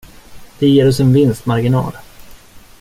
[0.59, 1.95] Det ger oss en vinstmarginal!